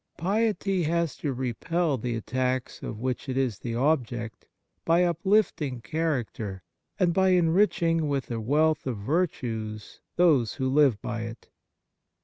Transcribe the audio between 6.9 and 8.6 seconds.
and by enriching with a